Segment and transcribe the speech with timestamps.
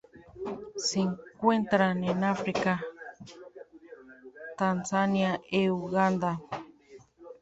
[0.77, 2.83] Se encuentran en África:
[4.57, 6.41] Tanzania e Uganda.